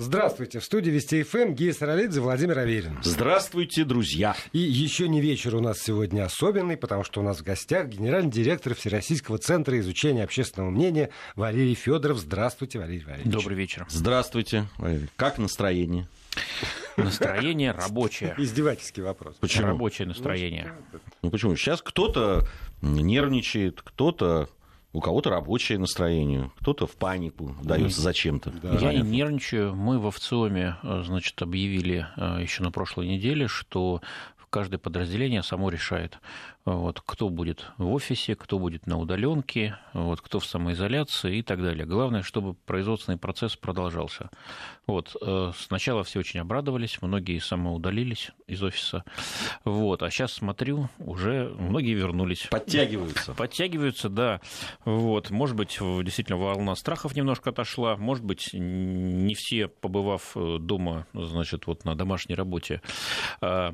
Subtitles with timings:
[0.00, 0.60] Здравствуйте.
[0.60, 2.98] В студии Вести ФМ Гия Саралидзе, Владимир Аверин.
[3.02, 4.34] Здравствуйте, друзья.
[4.54, 8.30] И еще не вечер у нас сегодня особенный, потому что у нас в гостях генеральный
[8.30, 12.16] директор Всероссийского центра изучения общественного мнения Валерий Федоров.
[12.16, 13.30] Здравствуйте, Валерий Валерьевич.
[13.30, 13.86] Добрый вечер.
[13.90, 15.10] Здравствуйте, Валерий.
[15.16, 16.08] Как настроение?
[16.96, 18.34] Настроение рабочее.
[18.38, 19.36] Издевательский вопрос.
[19.38, 19.66] Почему?
[19.66, 20.72] Рабочее настроение.
[21.20, 21.56] Ну почему?
[21.56, 22.48] Сейчас кто-то
[22.80, 24.48] нервничает, кто-то
[24.92, 28.50] у кого-то рабочее настроение, кто-то в панику дается зачем-то.
[28.50, 28.78] Да.
[28.78, 29.74] Я не нервничаю.
[29.74, 34.00] Мы в ВЦИОМе, э, значит, объявили э, еще на прошлой неделе, что
[34.50, 36.18] каждое подразделение само решает,
[36.64, 41.62] вот, кто будет в офисе, кто будет на удаленке, вот, кто в самоизоляции и так
[41.62, 41.86] далее.
[41.86, 44.30] Главное, чтобы производственный процесс продолжался.
[44.86, 49.04] Вот, э, сначала все очень обрадовались, многие самоудалились из офиса.
[49.64, 52.46] Вот, а сейчас смотрю, уже многие вернулись.
[52.50, 53.32] Подтягиваются.
[53.32, 54.40] Подтягиваются, да.
[54.84, 61.06] Вот, может быть, действительно волна страхов немножко отошла, может быть, не все, побывав э, дома,
[61.14, 62.82] значит, вот на домашней работе,
[63.40, 63.72] э,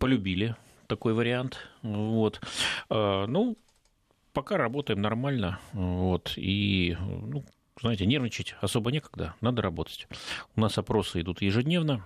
[0.00, 0.56] полюбили
[0.86, 1.58] такой вариант.
[1.82, 2.40] Вот.
[2.88, 3.56] А, ну,
[4.32, 5.58] пока работаем нормально.
[5.72, 6.34] Вот.
[6.36, 7.44] И, ну,
[7.80, 10.06] знаете, нервничать особо некогда, надо работать.
[10.56, 12.04] У нас опросы идут ежедневно,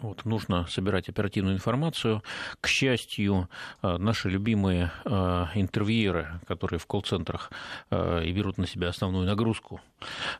[0.00, 2.22] вот, нужно собирать оперативную информацию.
[2.60, 3.48] К счастью,
[3.82, 7.50] а, наши любимые а, интервьюеры, которые в колл-центрах
[7.90, 9.80] и берут на себя основную нагрузку,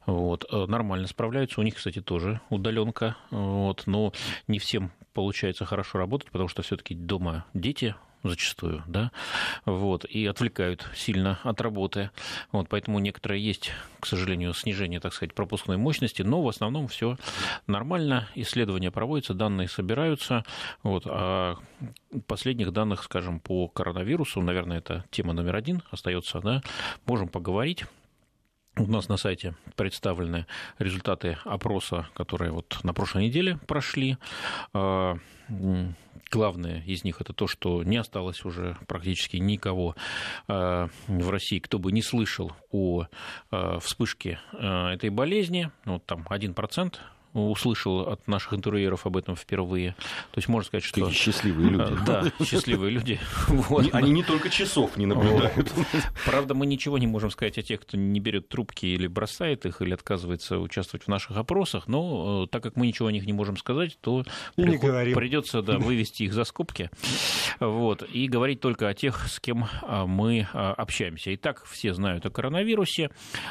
[0.05, 1.61] вот, нормально справляются.
[1.61, 4.13] У них, кстати, тоже удаленка, вот, но
[4.49, 7.95] не всем получается хорошо работать, потому что все-таки дома дети
[8.29, 9.11] зачастую, да,
[9.65, 12.11] вот, и отвлекают сильно от работы.
[12.53, 17.17] Вот, поэтому некоторое есть, к сожалению, снижение, так сказать, пропускной мощности, но в основном все
[17.67, 20.45] нормально, исследования проводятся, данные собираются,
[20.83, 21.57] вот, а
[22.27, 26.63] последних данных, скажем, по коронавирусу, наверное, это тема номер один остается, да,
[27.07, 27.85] можем поговорить.
[28.79, 30.47] У нас на сайте представлены
[30.79, 34.19] результаты опроса, которые вот на прошлой неделе прошли.
[34.75, 35.17] А,
[36.31, 39.97] главное из них это то, что не осталось уже практически никого
[40.47, 43.07] а, в России, кто бы не слышал о
[43.51, 45.71] а, вспышке этой болезни.
[45.87, 46.97] Вот там 1%
[47.37, 49.93] услышал от наших интервьюеров об этом впервые.
[50.33, 51.01] То есть можно сказать, что...
[51.01, 51.97] Какие счастливые люди.
[52.07, 53.21] Да, счастливые люди.
[53.49, 53.95] Вот.
[53.95, 55.73] Они не только часов не наблюдают.
[56.25, 59.83] Правда, мы ничего не можем сказать о тех, кто не берет трубки или бросает их,
[59.83, 63.33] или отказывается участвовать в наших опросах, но э, так как мы ничего о них не
[63.33, 64.25] можем сказать, то
[64.57, 66.91] придется да, вывести их за скобки
[67.61, 71.35] вот, и говорить только о тех, с кем а, мы а, общаемся.
[71.35, 73.11] Итак, все знают о коронавирусе.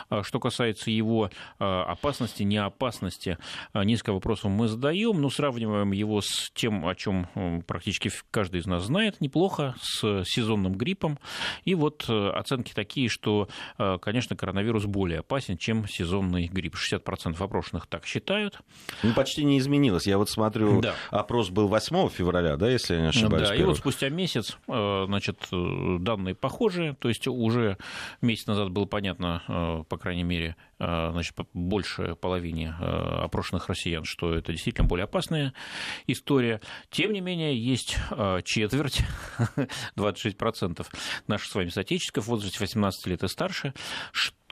[0.10, 3.38] А, что касается его опасности, неопасности,
[3.84, 7.28] несколько вопросов мы задаем, но сравниваем его с тем, о чем
[7.68, 11.20] практически каждый из нас знает неплохо, с сезонным гриппом.
[11.64, 13.48] И вот э, оценки такие, что,
[13.78, 16.76] э, конечно, коронавирус более опасен, чем сезонный грипп.
[16.76, 18.60] 60% опрошенных так считают.
[19.04, 20.08] Ну, почти не изменилось.
[20.08, 20.96] Я вот смотрю, да.
[21.10, 23.50] опрос был 8 февраля, да, если я не ошибаюсь.
[23.50, 27.78] Да, и вот спустя месяц, э, значит, данные похожие, то есть уже
[28.22, 34.52] месяц назад было понятно, по крайней мере, значит, больше половине опрошенных опрошенных россиян, что это
[34.52, 35.54] действительно более опасная
[36.08, 36.62] история.
[36.90, 39.02] Тем не менее, есть а, четверть,
[39.96, 40.86] 26%
[41.28, 43.74] наших с вами соотечественников в возрасте 18 лет и старше,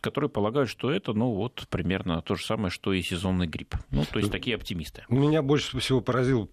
[0.01, 3.75] которые полагают, что это, ну, вот примерно то же самое, что и сезонный грипп.
[3.89, 5.05] Ну, то есть такие оптимисты.
[5.07, 6.49] Меня больше всего поразил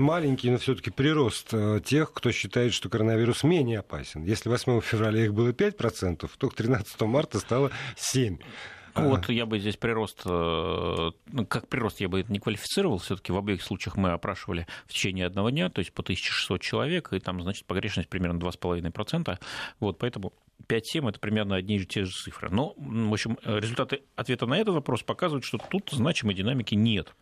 [0.00, 4.22] маленький, но все-таки прирост э, тех, кто считает, что коронавирус менее опасен.
[4.22, 8.40] Если 8 февраля их было 5%, то к 13 марта стало 7%.
[8.94, 12.98] Ну, вот я бы здесь прирост, э, ну, как прирост я бы это не квалифицировал,
[12.98, 17.12] все-таки в обеих случаях мы опрашивали в течение одного дня, то есть по 1600 человек,
[17.12, 19.38] и там, значит, погрешность примерно 2,5%,
[19.80, 20.32] вот, поэтому
[20.68, 22.50] 5-7 это примерно одни и те же цифры.
[22.50, 27.14] Но, в общем, результаты ответа на этот вопрос показывают, что тут значимой динамики нет.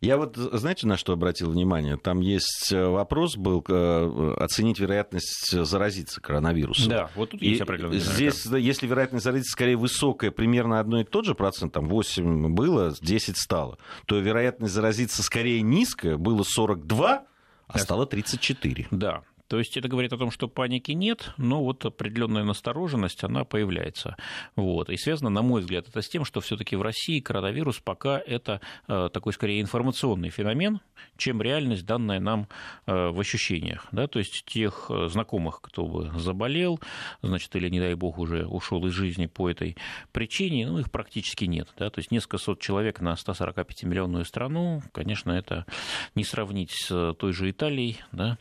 [0.00, 1.96] Я вот, знаете, на что обратил внимание?
[1.96, 6.88] Там есть э, вопрос был э, оценить вероятность заразиться коронавирусом.
[6.88, 11.24] Да, вот тут есть определенная Здесь, если вероятность заразиться скорее высокая, примерно одно и тот
[11.24, 17.24] же процент, там 8 было, 10 стало, то вероятность заразиться скорее низкая, было 42,
[17.66, 18.88] а стало 34.
[18.90, 23.44] Да, то есть это говорит о том, что паники нет, но вот определенная настороженность, она
[23.44, 24.16] появляется.
[24.56, 24.90] Вот.
[24.90, 28.60] И связано, на мой взгляд, это с тем, что все-таки в России коронавирус пока это
[28.88, 30.80] э, такой скорее информационный феномен,
[31.16, 32.48] чем реальность, данная нам
[32.86, 33.86] э, в ощущениях.
[33.92, 34.08] Да?
[34.08, 36.80] То есть тех э, знакомых, кто бы заболел,
[37.22, 39.76] значит, или, не дай бог, уже ушел из жизни по этой
[40.12, 41.68] причине, ну, их практически нет.
[41.78, 41.90] Да?
[41.90, 45.66] То есть несколько сот человек на 145-миллионную страну, конечно, это
[46.14, 48.38] не сравнить с той же Италией, да?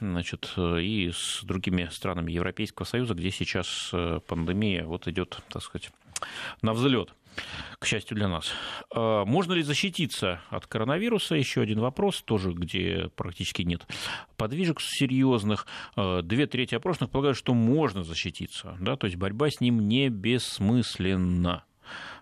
[0.00, 5.90] Значит, и с другими странами Европейского Союза, где сейчас э, пандемия вот идет, так сказать,
[6.62, 7.14] на взлет.
[7.78, 8.52] к счастью для нас.
[8.94, 11.34] Можно ли защититься от коронавируса?
[11.34, 13.86] Еще один вопрос, тоже где практически нет
[14.36, 15.66] подвижек серьезных.
[15.96, 18.76] Две трети опрошенных полагают, что можно защититься.
[18.80, 18.96] Да?
[18.96, 21.64] То есть борьба с ним не бессмысленна.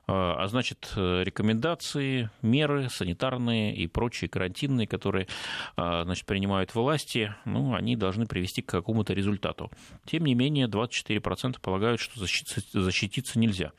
[0.09, 5.29] А, а значит, рекомендации, меры санитарные и прочие карантинные, которые
[5.77, 9.71] значит, принимают власти, ну, они должны привести к какому-то результату.
[10.07, 13.73] Тем не менее, 24% полагают, что защититься, нельзя.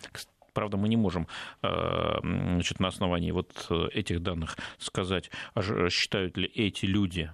[0.53, 1.27] Правда, мы не можем
[1.61, 7.33] э, значит, на основании вот этих данных сказать, а считают ли эти люди,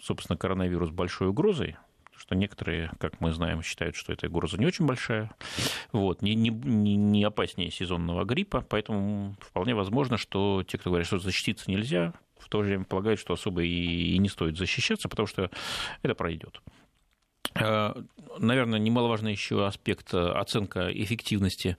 [0.00, 1.76] собственно, коронавирус большой угрозой,
[2.18, 5.30] что некоторые, как мы знаем, считают, что эта угроза не очень большая,
[5.92, 11.18] вот, не, не, не опаснее сезонного гриппа, поэтому вполне возможно, что те, кто говорят, что
[11.18, 15.26] защититься нельзя, в то же время полагают, что особо и, и не стоит защищаться, потому
[15.26, 15.50] что
[16.02, 16.60] это пройдет.
[17.54, 17.94] Э,
[18.38, 21.76] наверное, немаловажный еще аспект э, оценка эффективности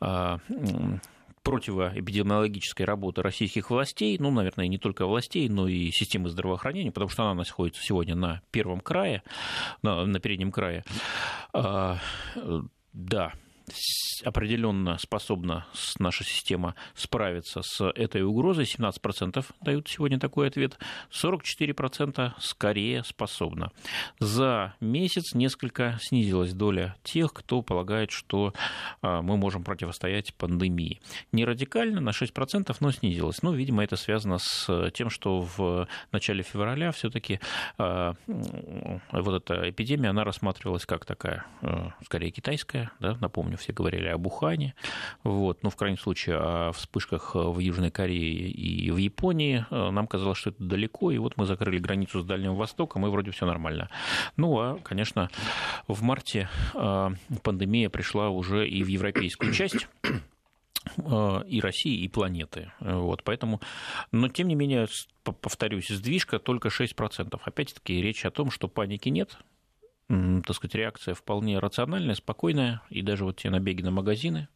[0.00, 0.38] э,
[1.46, 7.22] противоэпидемиологической работы российских властей, ну, наверное, не только властей, но и системы здравоохранения, потому что
[7.22, 9.22] она находится сегодня на первом крае,
[9.80, 10.82] на, на переднем крае.
[11.52, 13.32] Да,
[14.24, 15.66] определенно способна
[15.98, 18.64] наша система справиться с этой угрозой.
[18.64, 20.78] 17% дают сегодня такой ответ.
[21.10, 23.72] 44% скорее способна.
[24.18, 28.52] За месяц несколько снизилась доля тех, кто полагает, что
[29.02, 31.00] а, мы можем противостоять пандемии.
[31.32, 33.42] Не радикально, на 6%, но снизилась.
[33.42, 37.40] Ну, видимо, это связано с тем, что в начале февраля все-таки
[37.78, 43.72] а, вот эта эпидемия, она рассматривалась как такая, а, скорее китайская, да, напомню, помню, все
[43.72, 44.74] говорили об Ухане,
[45.24, 49.64] вот, ну, в крайнем случае, о вспышках в Южной Корее и в Японии.
[49.70, 53.30] Нам казалось, что это далеко, и вот мы закрыли границу с Дальним Востоком, и вроде
[53.30, 53.88] все нормально.
[54.36, 55.30] Ну, а, конечно,
[55.88, 57.12] в марте а,
[57.42, 59.88] пандемия пришла уже и в европейскую часть
[60.98, 62.70] а, и России, и планеты.
[62.80, 63.60] Вот, поэтому,
[64.12, 64.86] но тем не менее,
[65.22, 67.40] повторюсь, сдвижка только 6%.
[67.44, 69.38] Опять-таки речь о том, что паники нет,
[70.08, 74.48] так сказать, реакция вполне рациональная, спокойная, и даже вот те набеги на магазины,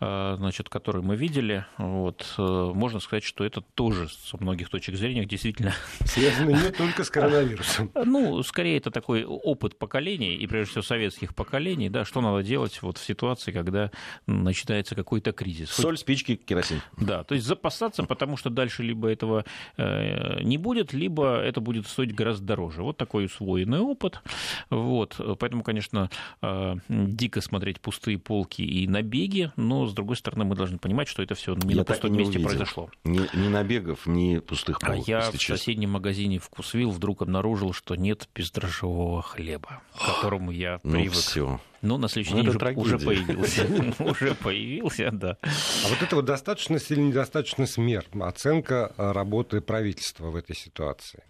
[0.00, 4.96] а, значит, которые мы видели, вот, э, можно сказать, что это тоже со многих точек
[4.96, 5.72] зрения действительно...
[6.04, 7.90] Связано не только с коронавирусом.
[8.12, 12.82] Ну, скорее, это такой опыт поколений, и прежде всего советских поколений, да, что надо делать
[12.82, 13.90] вот в ситуации, когда
[14.26, 15.70] начинается какой-то кризис.
[15.70, 16.82] Соль, спички, керосин.
[16.96, 19.44] Да, то есть запасаться, потому что дальше либо этого
[19.76, 22.82] э, не будет, либо это будет стоить гораздо дороже.
[22.82, 24.20] Вот такой усвоенный опыт.
[24.72, 26.08] Вот, поэтому, конечно,
[26.40, 31.22] э, дико смотреть пустые полки и набеги, но, с другой стороны, мы должны понимать, что
[31.22, 32.48] это все не Я на пустом месте увидел.
[32.48, 32.90] произошло.
[33.04, 34.96] Ни, ни набегов, ни пустых полок.
[35.06, 35.56] А я в честно.
[35.58, 41.12] соседнем магазине «Вкусвилл» вдруг обнаружил, что нет бездрожжевого хлеба, к которому я ну привык.
[41.12, 41.60] Ну, все.
[41.82, 43.66] Ну, на следующий ну, день уже, уже появился.
[43.98, 45.36] Уже появился, да.
[45.42, 48.06] А вот это вот достаточность или недостаточность мер?
[48.20, 51.24] Оценка работы правительства в этой ситуации?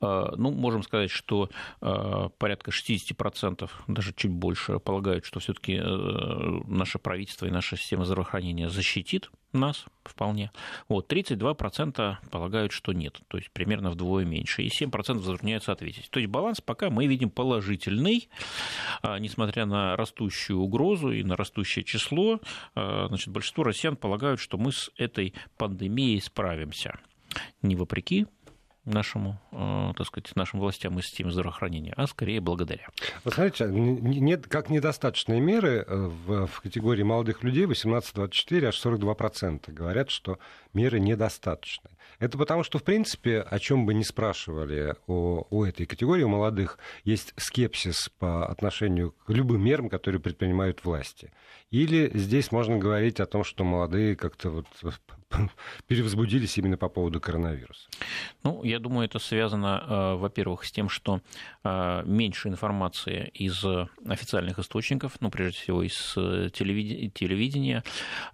[0.00, 1.50] А, ну, можем сказать, что
[1.80, 8.04] а, порядка 60%, даже чуть больше, полагают, что все-таки э, наше правительство и наша система
[8.04, 10.50] здравоохранения защитит нас вполне.
[10.88, 16.08] Вот, 32% полагают, что нет, то есть примерно вдвое меньше, и 7% затрудняются ответить.
[16.10, 18.28] То есть баланс пока мы видим положительный,
[19.02, 22.40] а, несмотря на растущую угрозу и на растущее число,
[22.74, 26.98] значит, большинство россиян полагают, что мы с этой пандемией справимся.
[27.62, 28.26] Не вопреки
[28.84, 32.88] нашему, э, так сказать, нашим властям и системе здравоохранения, а скорее благодаря.
[33.24, 39.70] Вы смотрите, нет, как недостаточные меры э, в, в категории молодых людей 18-24 аж 42%
[39.72, 40.38] говорят, что
[40.74, 41.90] меры недостаточны.
[42.18, 46.28] Это потому, что, в принципе, о чем бы ни спрашивали о, о этой категории, у
[46.28, 51.32] молодых, есть скепсис по отношению к любым мерам, которые предпринимают власти.
[51.70, 54.66] Или здесь можно говорить о том, что молодые как-то вот
[55.86, 57.88] перевозбудились именно по поводу коронавируса?
[58.42, 61.20] Ну, я думаю, это связано, э, во-первых, с тем, что
[61.64, 63.64] э, меньше информации из
[64.06, 67.82] официальных источников, ну, прежде всего, из э, телевидения,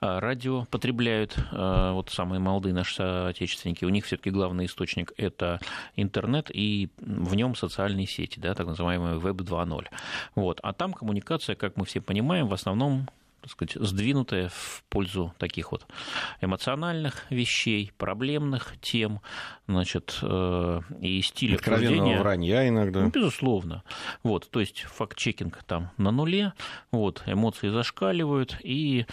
[0.00, 5.60] радио потребляют, вот самые молодые наши соотечественники, у них все-таки главный источник– это
[5.96, 9.86] интернет и в нем социальные сети, да, так называемые Web 2.0.
[10.34, 10.60] Вот.
[10.62, 13.08] А там коммуникация, как мы все понимаем, в основном
[13.40, 15.86] так сказать, сдвинутая в пользу таких вот
[16.42, 19.20] эмоциональных вещей, проблемных тем,
[19.68, 23.00] значит, э, и стиля Откровенного вранья иногда.
[23.00, 23.84] Ну, безусловно.
[24.22, 26.52] Вот, то есть факт-чекинг там на нуле,
[26.90, 29.06] вот, эмоции зашкаливают, и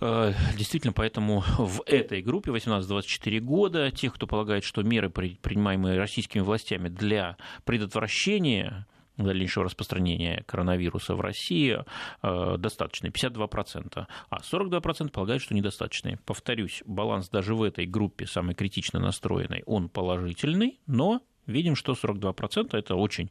[0.00, 6.88] Действительно, поэтому в этой группе 18-24 года, тех, кто полагает, что меры, принимаемые российскими властями
[6.88, 8.86] для предотвращения
[9.24, 11.84] дальнейшего распространения коронавируса в России
[12.22, 16.18] э, достаточные, 52%, а 42% полагают, что недостаточные.
[16.24, 22.76] Повторюсь, баланс даже в этой группе, самой критично настроенной, он положительный, но видим, что 42%
[22.76, 23.30] это очень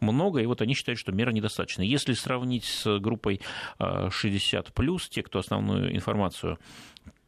[0.00, 1.82] много, и вот они считают, что мера недостаточна.
[1.82, 3.40] Если сравнить с группой
[3.78, 6.58] 60+, те, кто основную информацию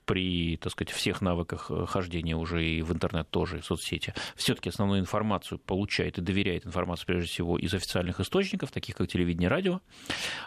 [0.04, 4.14] при, так сказать, всех навыках э, хождения уже и в интернет тоже, и в соцсети,
[4.36, 9.48] все-таки основную информацию получает и доверяет информации, прежде всего, из официальных источников, таких как телевидение,
[9.48, 9.80] радио.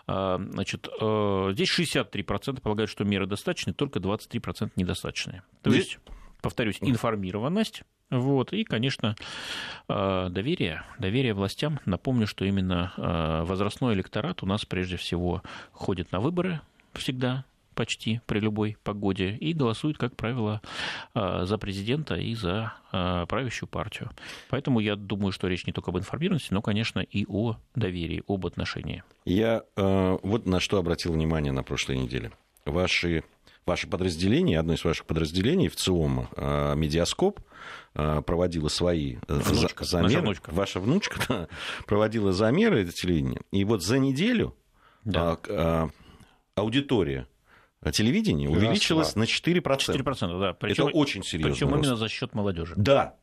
[0.06, 5.44] А, значит, э, здесь 63% полагают, что меры достаточны, только 23% недостаточные.
[5.62, 6.00] То есть,
[6.41, 9.16] повторюсь, информированность, вот, и, конечно,
[9.88, 11.80] э, доверие, доверие властям.
[11.86, 12.94] Напомню, что именно
[13.46, 16.62] возрастной электорат у нас прежде всего ходит на выборы
[16.94, 17.46] всегда,
[17.78, 20.62] почти при любой погоде и голосуют, как правило,
[21.14, 24.10] а, за президента и за правящую партию.
[24.50, 28.46] Поэтому я думаю, что речь не только об информированности, но, конечно, и о доверии, об
[28.46, 29.04] отношении.
[29.26, 32.32] Я э, вот на что обратил внимание на прошлой неделе.
[32.66, 33.24] Ваши
[33.68, 37.40] ваше подразделение, одно из ваших подразделений в ЦИОМ, э, Медиаскоп,
[37.94, 40.14] э, проводила свои внучка, замеры.
[40.14, 40.50] Наша внучка.
[40.52, 41.48] Ваша внучка да,
[41.86, 43.42] проводила замеры телевидения.
[43.52, 44.56] И вот за неделю
[45.04, 45.38] да.
[46.56, 47.28] аудитория
[47.92, 49.62] телевидения увеличилось на 4%.
[49.62, 50.54] 4%, да.
[50.54, 51.54] Причем, Это очень серьезно.
[51.54, 52.74] Причем именно за счет молодежи.
[52.76, 53.16] Да,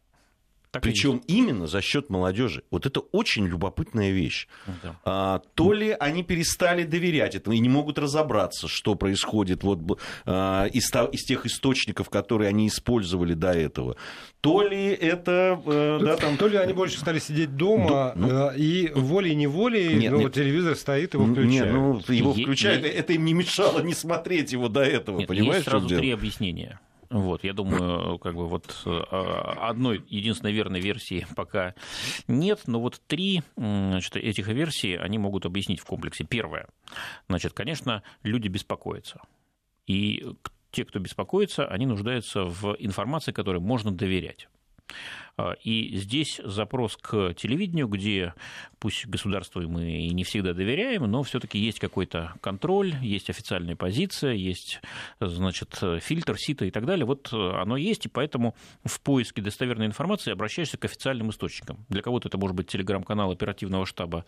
[0.74, 2.64] так Причем именно за счет молодежи.
[2.72, 4.48] Вот это очень любопытная вещь.
[4.82, 4.96] Да.
[5.04, 10.64] А, то ли они перестали доверять этому и не могут разобраться, что происходит вот, а,
[10.64, 13.94] из, из тех источников, которые они использовали до этого.
[14.40, 15.62] То ли это...
[15.64, 16.36] А, да, там...
[16.36, 18.50] То ли они больше стали сидеть дома, ну, ну...
[18.50, 20.34] и волей-неволей нет, ну, нет.
[20.34, 21.72] телевизор стоит, его включают.
[21.72, 21.72] Нет,
[22.08, 25.54] ну, его включают, это им не мешало не смотреть его до этого, нет, понимаешь?
[25.58, 26.80] Есть сразу три объяснения.
[27.14, 31.76] Вот, я думаю, как бы вот э, одной единственной верной версии пока
[32.26, 36.24] нет, но вот три значит, этих версий они могут объяснить в комплексе.
[36.24, 36.66] Первое,
[37.28, 39.20] значит, конечно, люди беспокоятся.
[39.86, 40.26] И
[40.72, 44.48] те, кто беспокоится, они нуждаются в информации, которой можно доверять.
[45.36, 48.34] А, и здесь запрос к телевидению, где
[48.78, 54.32] пусть государству мы и не всегда доверяем, но все-таки есть какой-то контроль, есть официальная позиция,
[54.32, 54.80] есть
[55.20, 57.06] значит, фильтр, сито и так далее.
[57.06, 61.84] Вот оно есть, и поэтому в поиске достоверной информации обращаешься к официальным источникам.
[61.88, 64.24] Для кого-то это может быть телеграм-канал оперативного штаба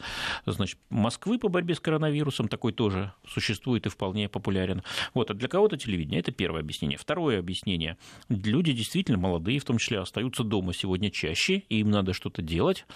[0.46, 4.82] значит, Москвы по борьбе с коронавирусом, такой тоже существует и вполне популярен.
[5.14, 6.20] Вот, а для кого-то телевидение.
[6.20, 6.98] Это первое объяснение.
[6.98, 7.96] Второе объяснение.
[8.28, 12.40] Люди действительно молодые, в том числе, остаются дома сегодня сегодня чаще, и им надо что-то
[12.42, 12.86] делать.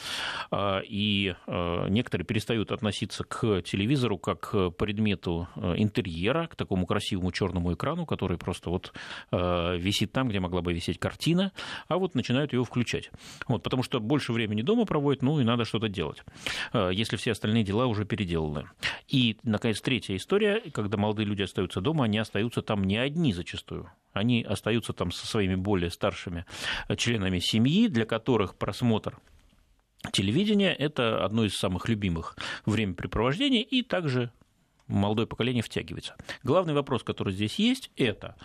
[0.51, 6.87] А, и а, некоторые перестают относиться к телевизору как к предмету а, интерьера, к такому
[6.87, 8.93] красивому черному экрану, который просто вот
[9.31, 11.53] висит там, где могла бы висеть картина,
[11.89, 13.11] а вот начинают его включать.
[13.49, 16.23] Вот, потому что больше времени дома проводят, ну и надо что-то делать,
[16.73, 18.65] если все остальные дела уже переделаны.
[19.09, 23.91] И, наконец, третья история, когда молодые люди остаются дома, они остаются там не одни зачастую
[24.13, 26.45] они остаются там со своими более старшими
[26.97, 29.19] членами семьи, для которых просмотр
[30.13, 32.37] телевидения– это одно из самых любимых
[32.67, 34.33] времяпрепровождений, и также
[34.87, 36.17] молодое поколение втягивается.
[36.43, 38.37] Главный вопрос, который здесь есть, это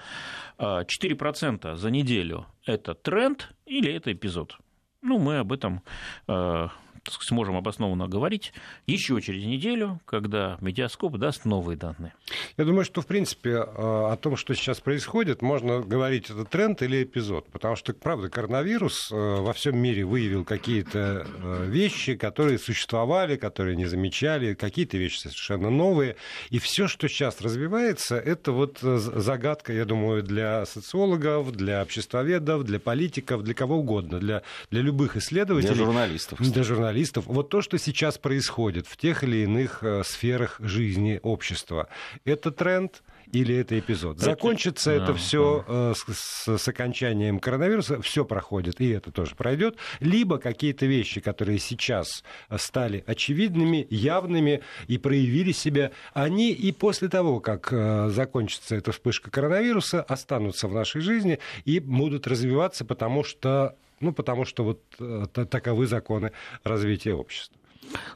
[0.60, 4.58] 4% а, за неделю– это тренд или это эпизод?
[5.02, 5.82] Ну, мы об этом
[6.28, 6.70] а,
[7.08, 8.54] сможем обоснованно говорить
[8.88, 12.14] еще через неделю, когда медиаскоп даст новые данные.
[12.58, 16.82] Я думаю, что, в принципе, э, о том, что сейчас происходит, можно говорить, это тренд
[16.82, 17.48] или эпизод.
[17.52, 23.76] Потому что, правда, коронавирус э, во всем мире выявил какие-то э, вещи, которые существовали, которые
[23.76, 26.16] не замечали, какие-то вещи совершенно новые.
[26.50, 32.80] И все, что сейчас развивается, это вот загадка, я думаю, для социологов, для обществоведов, для
[32.80, 35.76] политиков, для кого угодно, для, для любых исследователей.
[35.76, 36.40] Для журналистов.
[36.40, 41.20] Для журналистов журналистов, вот то, что сейчас происходит в тех или иных э, сферах жизни
[41.24, 41.90] общества,
[42.24, 44.20] это тренд или это эпизод.
[44.20, 49.78] Закончится это, это все э, с, с окончанием коронавируса, все проходит, и это тоже пройдет.
[50.00, 52.24] Либо какие-то вещи, которые сейчас
[52.58, 59.32] стали очевидными, явными и проявили себя, они и после того, как э, закончится эта вспышка
[59.32, 65.26] коронавируса, останутся в нашей жизни и будут развиваться, потому что ну, потому что вот э,
[65.50, 66.32] таковы законы
[66.64, 67.58] развития общества.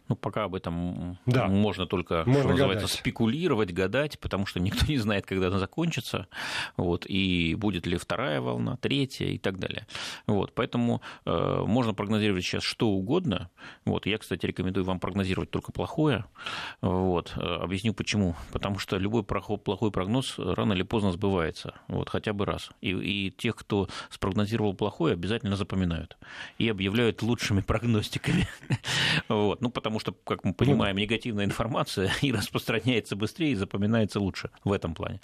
[0.07, 1.47] Ну, пока об этом да.
[1.47, 2.99] можно только, можно что называется, гадать.
[2.99, 6.27] спекулировать, гадать, потому что никто не знает, когда она закончится,
[6.77, 9.87] вот, и будет ли вторая волна, третья и так далее.
[10.27, 13.49] Вот, поэтому э, можно прогнозировать сейчас что угодно.
[13.85, 16.25] Вот, я, кстати, рекомендую вам прогнозировать только плохое.
[16.81, 18.35] Вот, э, объясню почему.
[18.51, 22.71] Потому что любой плохой прогноз рано или поздно сбывается, вот, хотя бы раз.
[22.81, 26.17] И, и тех, кто спрогнозировал плохое, обязательно запоминают
[26.57, 28.47] и объявляют лучшими прогностиками.
[29.49, 29.61] Вот.
[29.61, 34.71] Ну, потому что, как мы понимаем, негативная информация и распространяется быстрее, и запоминается лучше в
[34.71, 35.21] этом плане.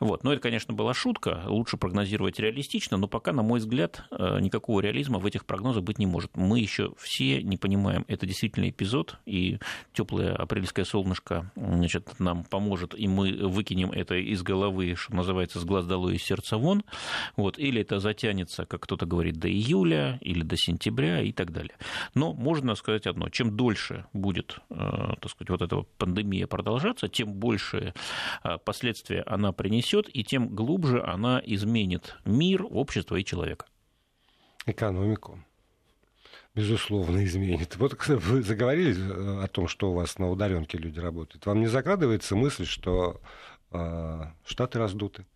[0.00, 0.24] Вот.
[0.24, 1.42] Но это, конечно, была шутка.
[1.44, 5.98] Лучше прогнозировать реалистично, но пока, на мой взгляд, э, никакого реализма в этих прогнозах быть
[5.98, 6.38] не может.
[6.38, 9.58] Мы еще все не понимаем, это действительно эпизод, и
[9.92, 15.64] теплое апрельское солнышко значит, нам поможет, и мы выкинем это из головы, что называется, с
[15.66, 16.82] глаз долой и сердца вон.
[17.36, 17.58] Вот.
[17.58, 21.74] Или это затянется, как кто-то говорит, до июля или до сентября и так далее.
[22.14, 23.28] Но можно сказать одно.
[23.28, 27.94] Чем дольше будет, э, так сказать, вот эта пандемия продолжаться, тем больше
[28.42, 33.66] э, последствия она принесет, и тем глубже она изменит мир, общество и человека.
[34.66, 35.38] Экономику
[36.54, 37.76] безусловно, изменит.
[37.76, 41.66] Вот вы заговорили э, о том, что у вас на удаленке люди работают, вам не
[41.66, 43.20] закрадывается мысль, что
[43.72, 45.26] э, штаты раздуты?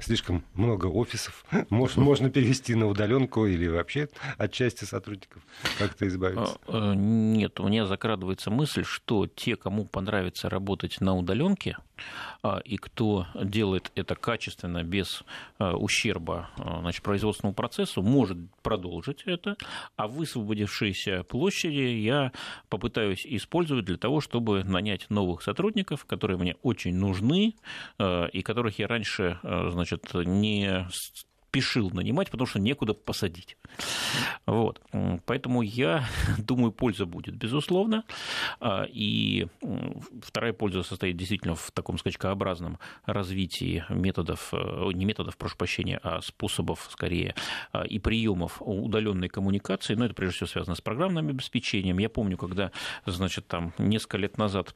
[0.00, 1.44] Слишком много офисов.
[1.70, 5.42] Можно, можно перевести на удаленку или вообще от части сотрудников
[5.78, 6.58] как-то избавиться?
[6.66, 11.76] А, э, нет, у меня закрадывается мысль, что те, кому понравится работать на удаленке,
[12.42, 15.24] а, и кто делает это качественно, без
[15.58, 19.56] а, ущерба значит, производственному процессу, может продолжить это,
[19.96, 22.32] а высвободившиеся площади я
[22.68, 27.54] попытаюсь использовать для того, чтобы нанять новых сотрудников, которые мне очень нужны,
[28.00, 29.38] и которых я раньше
[29.78, 30.86] значит, не
[31.48, 33.56] спешил нанимать, потому что некуда посадить.
[34.46, 34.80] Вот.
[35.24, 36.04] Поэтому я
[36.38, 38.04] думаю, польза будет, безусловно.
[38.60, 39.46] А, и
[40.22, 46.20] вторая польза состоит действительно в таком скачкообразном развитии методов, э, не методов, прошу прощения, а
[46.20, 47.34] способов, скорее,
[47.72, 49.94] а, и приемов удаленной коммуникации.
[49.94, 51.98] Но это прежде всего связано с программным обеспечением.
[51.98, 52.72] Я помню, когда,
[53.06, 54.74] значит, там несколько лет назад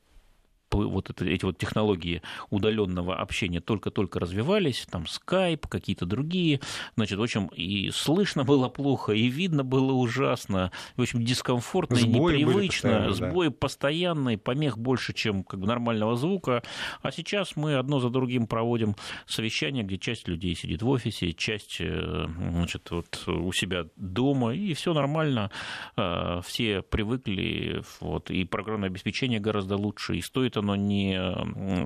[0.72, 6.60] вот это, эти вот технологии удаленного общения только-только развивались, там скайп, какие-то другие,
[6.96, 12.36] значит, в общем, и слышно было плохо, и видно было ужасно, в общем, дискомфортно сбои
[12.36, 13.54] и непривычно, сбои да.
[13.54, 16.62] постоянные, помех больше, чем как бы нормального звука,
[17.02, 21.76] а сейчас мы одно за другим проводим совещания, где часть людей сидит в офисе, часть,
[21.80, 25.50] э, значит, вот у себя дома, и все нормально,
[25.96, 31.14] э, все привыкли, вот, и программное обеспечение гораздо лучше, и стоит оно не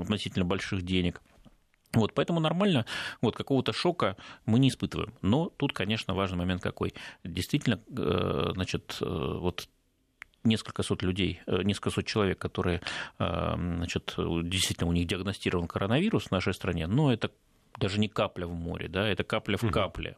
[0.00, 1.22] относительно больших денег.
[1.92, 2.84] Вот, поэтому нормально,
[3.22, 5.14] вот какого-то шока мы не испытываем.
[5.22, 6.92] Но тут, конечно, важный момент какой.
[7.24, 9.68] Действительно, э, значит, э, вот
[10.44, 12.80] несколько сот людей, э, несколько сот человек, которые,
[13.18, 17.30] значит, действительно у них диагностирован коронавирус в нашей стране, но это
[17.78, 20.16] даже не капля в море, да, это капля в капле.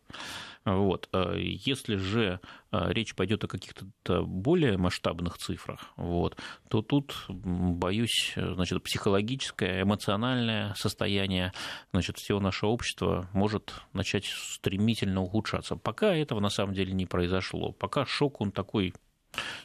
[0.65, 1.09] Вот.
[1.13, 2.41] А если же
[2.71, 6.37] а, речь пойдет о каких-то более масштабных цифрах, вот,
[6.69, 11.53] то тут, боюсь, значит, психологическое, эмоциональное состояние
[11.93, 15.77] значит, всего нашего общества может начать стремительно ухудшаться.
[15.77, 17.73] Пока этого на самом деле не произошло.
[17.73, 18.93] Пока шок, он такой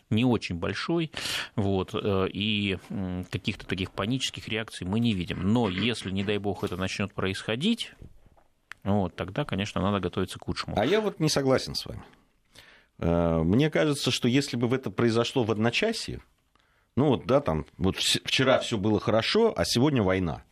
[0.09, 1.11] не очень большой,
[1.55, 2.77] вот, э, и
[3.31, 5.41] каких-то таких панических реакций мы не видим.
[5.53, 7.93] Но если, не дай бог, это начнет происходить,
[8.83, 10.77] вот, тогда, конечно, надо готовиться к худшему.
[10.77, 12.03] А я вот не согласен с вами.
[12.99, 16.21] Э, мне кажется, что если бы это произошло в одночасье,
[16.95, 20.43] ну вот, да, там, вот вчера все было хорошо, а сегодня война.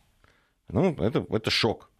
[0.68, 1.90] Ну, это, это шок.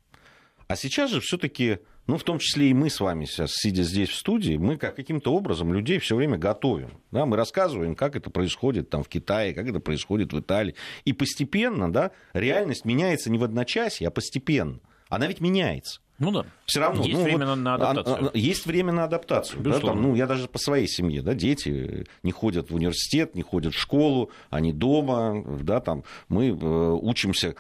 [0.66, 4.08] А сейчас же все-таки ну, в том числе и мы с вами сейчас, сидя здесь
[4.08, 6.98] в студии, мы как каким-то образом людей все время готовим.
[7.12, 10.74] Да, мы рассказываем, как это происходит там в Китае, как это происходит в Италии.
[11.04, 14.80] И постепенно, да, реальность меняется не в одночасье, а постепенно.
[15.08, 16.00] Она ведь меняется.
[16.18, 16.46] Ну да.
[16.66, 17.02] Все равно.
[17.04, 18.30] Есть ну, время вот, на адаптацию.
[18.34, 19.62] Есть время на адаптацию.
[19.62, 23.42] Да, там, ну, я даже по своей семье, да, дети не ходят в университет, не
[23.42, 27.56] ходят в школу, они дома, да, там, мы э, учимся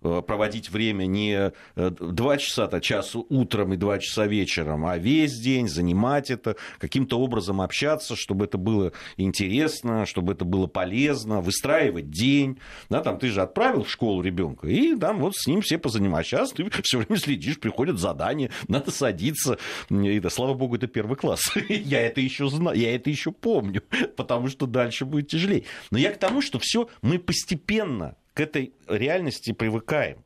[0.00, 5.38] проводить время не 2 э, часа, а час утром и 2 часа вечером, а весь
[5.38, 12.10] день занимать это, каким-то образом общаться, чтобы это было интересно, чтобы это было полезно, выстраивать
[12.10, 12.58] день.
[12.88, 16.28] Да, там ты же отправил в школу ребенка, и там вот с ним все позанимались.
[16.28, 19.58] Сейчас ты все время следишь, приходят задания, надо садиться.
[19.90, 21.40] И да, слава богу, это первый класс.
[21.68, 23.82] я это еще знаю, я это еще помню,
[24.16, 25.64] потому что дальше будет тяжелее.
[25.90, 30.24] Но я к тому, что все мы постепенно к этой реальности привыкаем.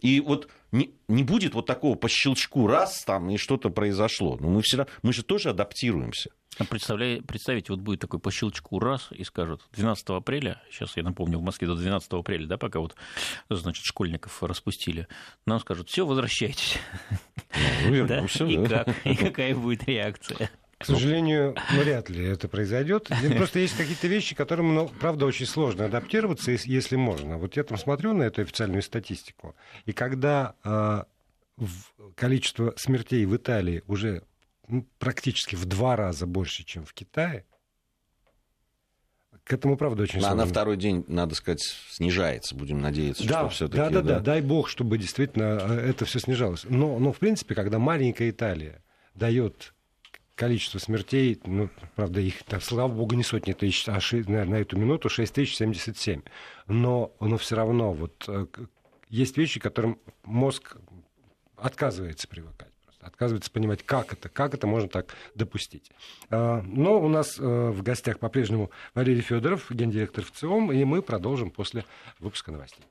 [0.00, 4.36] И вот не, не будет вот такого по щелчку раз там и что-то произошло.
[4.38, 6.30] Но мы, всегда, мы же тоже адаптируемся.
[6.58, 11.38] А представьте, вот будет такой по щелчку раз и скажут 12 апреля, сейчас я напомню,
[11.38, 12.96] в Москве до 12 апреля, да, пока вот,
[13.48, 15.08] значит, школьников распустили,
[15.46, 16.76] нам скажут, все, возвращайтесь.
[17.88, 18.26] Ну, да?
[18.46, 18.88] И как?
[19.06, 20.50] И какая будет реакция?
[20.84, 23.08] К сожалению, вряд ли это произойдет.
[23.36, 27.38] Просто есть какие-то вещи, которым, ну, правда, очень сложно адаптироваться, если можно.
[27.38, 29.54] Вот я там смотрю на эту официальную статистику,
[29.86, 31.02] и когда э,
[32.14, 34.22] количество смертей в Италии уже
[34.68, 37.44] ну, практически в два раза больше, чем в Китае,
[39.44, 40.42] к этому, правда, очень сложно.
[40.42, 43.76] А на второй день, надо сказать, снижается, будем надеяться, да, что все-таки...
[43.76, 46.64] Да, да, да, дай бог, чтобы действительно э, это все снижалось.
[46.64, 48.82] Но, но, в принципе, когда маленькая Италия
[49.14, 49.73] дает
[50.34, 54.56] количество смертей, ну, правда, их, так, слава богу, не сотни тысяч, а ши, на, на
[54.56, 56.22] эту минуту 6077.
[56.66, 58.46] Но, но все равно вот э,
[59.08, 60.76] есть вещи, которым мозг
[61.56, 62.68] отказывается привыкать
[63.04, 65.90] отказывается понимать, как это, как это можно так допустить.
[66.30, 71.50] А, но у нас э, в гостях по-прежнему Валерий Федоров, гендиректор ВЦИОМ, и мы продолжим
[71.50, 71.84] после
[72.18, 72.84] выпуска новостей.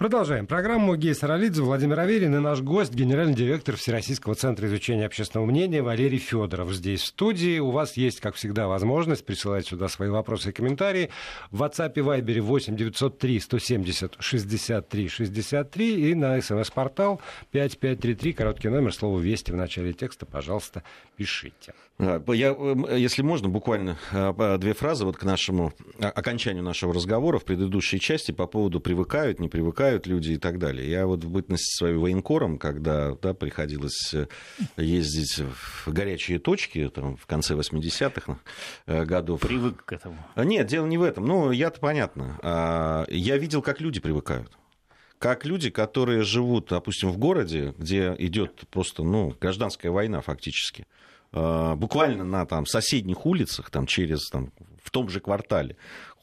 [0.00, 0.96] Продолжаем программу.
[0.96, 6.16] Гей Саралидзе, Владимир Аверин и наш гость, генеральный директор Всероссийского центра изучения общественного мнения Валерий
[6.16, 7.58] Федоров здесь в студии.
[7.58, 11.10] У вас есть, как всегда, возможность присылать сюда свои вопросы и комментарии.
[11.50, 18.94] В WhatsApp и Viber 8 903 170 63 63 и на смс-портал 5533, короткий номер,
[18.94, 20.82] слово «Вести» в начале текста, пожалуйста,
[21.18, 21.74] пишите.
[22.00, 27.44] Я, эм, если можно, буквально э, две фразы вот к нашему окончанию нашего разговора в
[27.44, 30.90] предыдущей части по поводу привыкают, не привыкают люди и так далее.
[30.90, 34.26] Я вот в бытность свою военкором, когда да, приходилось э,
[34.76, 38.38] ездить в горячие точки там, в конце 80-х
[38.86, 39.40] э, годов.
[39.40, 40.16] Привык к этому.
[40.34, 41.26] А, нет, дело не в этом.
[41.26, 42.38] Ну, я-то понятно.
[42.42, 44.50] А, я видел, как люди привыкают
[45.18, 50.86] как люди, которые живут, допустим, в городе, где идет просто ну, гражданская война фактически,
[51.32, 55.76] буквально на там, соседних улицах, там, через, там, в том же квартале,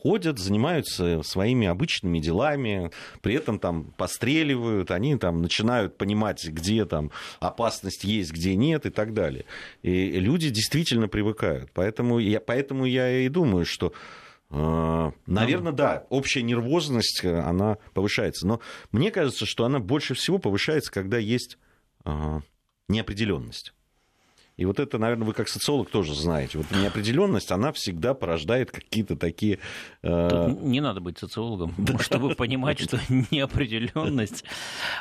[0.08, 2.92] ходят, занимаются своими обычными делами,
[3.22, 8.90] при этом там постреливают, они там начинают понимать, где там опасность есть, где нет и
[8.90, 9.46] так далее.
[9.82, 11.72] И люди действительно привыкают.
[11.74, 13.92] Поэтому я, поэтому я и думаю, что
[14.50, 18.46] э, Наверное, да, общая нервозность, э, она повышается.
[18.46, 21.58] Но мне кажется, что она больше всего повышается, когда есть
[22.88, 23.74] неопределенность.
[24.58, 26.58] И вот это, наверное, вы как социолог тоже знаете.
[26.58, 29.60] Вот неопределенность, она всегда порождает какие-то такие...
[30.02, 30.52] Э...
[30.62, 32.00] Не надо быть социологом, да.
[32.00, 33.00] чтобы понимать, что
[33.32, 34.44] неопределенность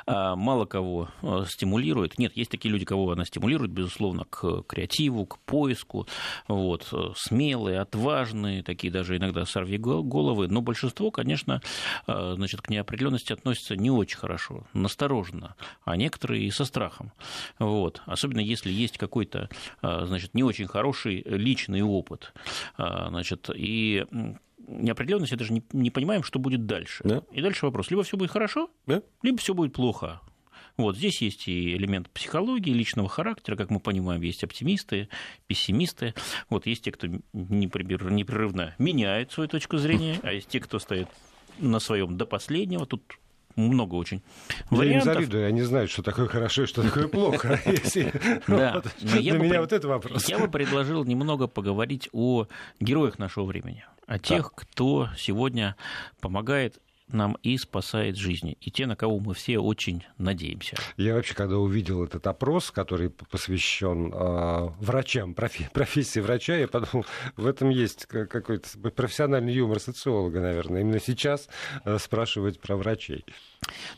[0.06, 2.18] а, мало кого а, стимулирует.
[2.18, 6.06] Нет, есть такие люди, кого она стимулирует, безусловно, к креативу, к поиску.
[6.48, 10.48] Вот, смелые, отважные, такие даже иногда сорви головы.
[10.48, 11.62] Но большинство, конечно,
[12.06, 17.12] значит, к неопределенности относятся не очень хорошо, настороженно, а некоторые и со страхом.
[17.58, 18.02] Вот.
[18.04, 19.45] Особенно если есть какой-то
[19.82, 22.32] значит, не очень хороший личный опыт.
[22.76, 24.04] А, значит, и
[24.66, 27.02] неопределенность, это же не, не понимаем, что будет дальше.
[27.04, 27.22] Да.
[27.32, 29.02] И дальше вопрос, либо все будет хорошо, да.
[29.22, 30.20] либо все будет плохо.
[30.76, 35.08] Вот здесь есть и элемент психологии, личного характера, как мы понимаем, есть оптимисты,
[35.46, 36.14] пессимисты.
[36.50, 41.08] Вот есть те, кто непрерывно меняет свою точку зрения, а есть те, кто стоит
[41.58, 42.84] на своем до последнего.
[42.84, 43.18] Тут
[43.56, 44.22] много очень
[44.70, 45.06] вариантов.
[45.06, 47.60] Я им завидую, они знают, что такое хорошо и что такое плохо.
[48.46, 50.28] Для меня вот это вопрос.
[50.28, 52.46] Я бы предложил немного поговорить о
[52.80, 55.76] героях нашего времени, о тех, кто сегодня
[56.20, 60.76] помогает нам и спасает жизни, и те, на кого мы все очень надеемся.
[60.96, 67.06] Я вообще, когда увидел этот опрос, который посвящен э, врачам, профи- профессии врача, я подумал,
[67.36, 71.48] в этом есть какой-то профессиональный юмор социолога, наверное, именно сейчас
[71.84, 73.24] э, спрашивать про врачей.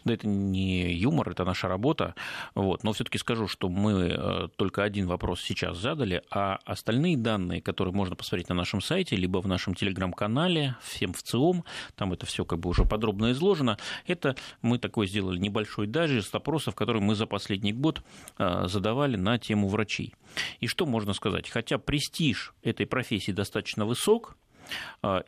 [0.05, 2.15] Да, это не юмор, это наша работа.
[2.55, 2.85] Вот.
[2.85, 7.95] Но все-таки скажу, что мы э, только один вопрос сейчас задали, а остальные данные, которые
[7.95, 11.65] можно посмотреть на нашем сайте, либо в нашем телеграм-канале, всем в ЦИОМ,
[11.97, 16.75] там это все как бы уже подробно изложено, это мы такой сделали небольшой дайджест опросов,
[16.75, 18.03] которые мы за последний год
[18.39, 20.15] э, задавали на тему врачей.
[20.61, 21.49] И что можно сказать?
[21.49, 24.37] Хотя престиж этой профессии достаточно высок,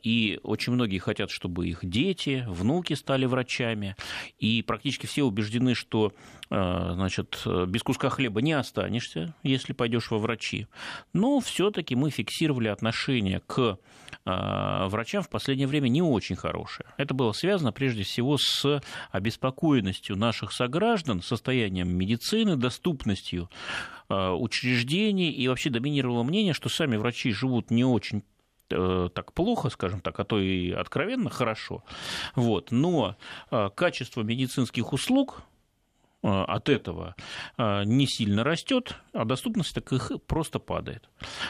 [0.03, 3.97] и очень многие хотят, чтобы их дети, внуки стали врачами,
[4.39, 6.13] и практически все убеждены, что
[6.53, 10.67] а, значит, без куска хлеба не останешься, если пойдешь во врачи.
[11.13, 13.79] Но все-таки мы фиксировали отношение к
[14.25, 16.89] а, врачам в последнее время не очень хорошее.
[16.97, 23.49] Это было связано прежде всего с обеспокоенностью наших сограждан, состоянием медицины, доступностью
[24.09, 28.25] учреждений, и вообще доминировало мнение, что сами врачи живут не очень
[28.71, 31.85] так плохо, скажем так, а то и откровенно хорошо.
[32.35, 32.71] Вот.
[32.71, 33.17] Но
[33.51, 35.43] э, качество медицинских услуг
[36.23, 37.15] э, от этого
[37.59, 41.09] не сильно растет, а доступность так их просто падает.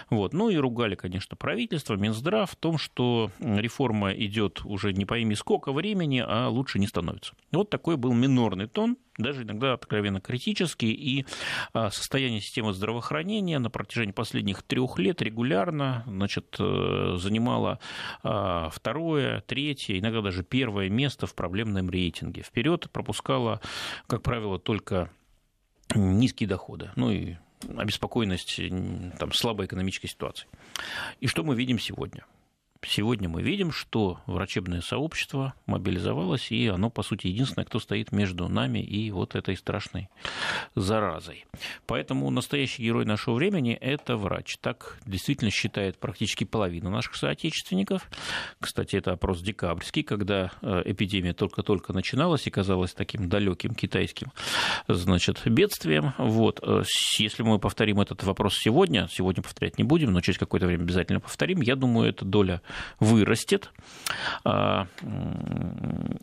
[0.08, 0.32] Вот.
[0.32, 5.72] Ну и ругали, конечно, правительство, Минздрав в том, что реформа идет уже не пойми сколько
[5.72, 7.34] времени, а лучше не становится.
[7.52, 11.26] Вот такой был минорный тон даже иногда откровенно критический, и
[11.72, 17.78] а, состояние системы здравоохранения на протяжении последних трех лет регулярно значит, э, занимало
[18.22, 22.42] а, второе, третье, иногда даже первое место в проблемном рейтинге.
[22.42, 23.60] Вперед пропускало,
[24.06, 25.10] как правило, только
[25.94, 27.36] низкие доходы, ну и
[27.76, 28.60] обеспокоенность
[29.18, 30.46] там, слабой экономической ситуации.
[31.20, 32.24] И что мы видим сегодня?
[32.82, 38.48] Сегодня мы видим, что врачебное сообщество мобилизовалось, и оно, по сути, единственное, кто стоит между
[38.48, 40.08] нами и вот этой страшной
[40.74, 41.44] заразой.
[41.86, 44.56] Поэтому настоящий герой нашего времени– это врач.
[44.60, 48.08] Так действительно считает практически половина наших соотечественников.
[48.58, 54.32] Кстати, это опрос декабрьский, когда э, эпидемия только-только начиналась и казалась таким далеким китайским
[54.88, 56.14] значит, бедствием.
[56.16, 56.60] Вот.
[56.62, 56.82] Э,
[57.18, 61.20] если мы повторим этот вопрос сегодня, сегодня повторять не будем, но через какое-то время обязательно
[61.20, 62.62] повторим, я думаю, эта доля
[62.98, 63.72] вырастет.
[64.44, 64.86] А,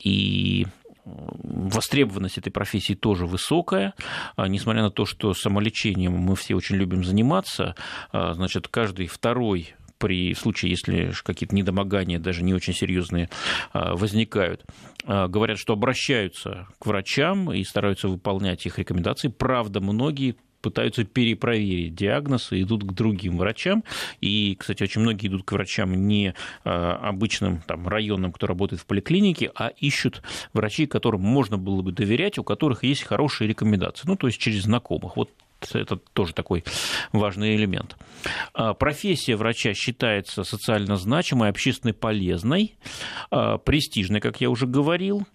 [0.04, 0.66] и
[1.06, 3.94] востребованность этой профессии тоже высокая,
[4.36, 7.76] а, несмотря на то, что самолечением мы все очень любим заниматься,
[8.12, 13.32] а, значит, каждый второй при случае, если какие-то недомогания, даже не очень серьезные,
[13.74, 14.64] возникают,
[15.04, 19.30] говорят, что обращаются к врачам и стараются выполнять их рекомендации.
[19.30, 20.36] Правда, многие
[20.68, 23.86] пытаются перепроверить диагноз и идут к другим врачам.
[24.20, 26.34] И, кстати, очень многие идут к врачам не
[26.66, 31.94] а, обычным там, районным, кто работает в поликлинике, а ищут врачей, которым можно было бы
[31.94, 35.16] доверять, у которых есть хорошие рекомендации, ну, то есть через знакомых.
[35.16, 35.30] Вот
[35.74, 36.66] это тоже такой
[37.14, 37.96] важный элемент.
[38.54, 42.76] А, профессия врача считается социально значимой, общественно полезной,
[43.32, 45.26] а, престижной, как я уже говорил,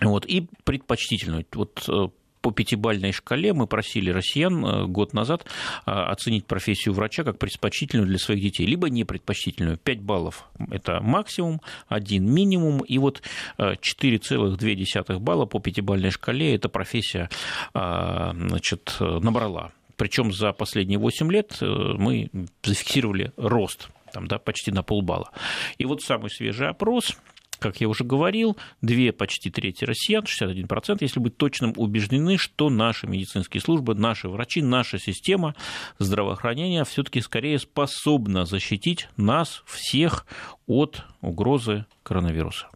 [0.00, 1.46] вот, и предпочтительной.
[1.54, 2.08] Вот э,
[2.46, 5.44] по пятибальной шкале мы просили россиян э, год назад
[5.84, 9.78] э, оценить профессию врача как предпочтительную для своих детей, либо непредпочтительную.
[9.78, 13.22] 5 баллов– это максимум, 1 минимум, и вот
[13.58, 17.30] 4,2 э, балла по пятибальной шкале эта профессия
[17.74, 19.72] значит, набрала.
[19.96, 22.30] Причем за последние 8 лет мы
[22.62, 25.32] зафиксировали рост там, да, почти на полбалла.
[25.78, 27.16] И вот самый свежий опрос–
[27.58, 33.06] как я уже говорил, две почти трети россиян, 61%, если быть точным, убеждены, что наши
[33.06, 35.54] медицинские службы, наши врачи, наша система
[35.98, 40.26] здравоохранения все-таки скорее способна защитить нас всех
[40.66, 42.68] от угрозы коронавируса.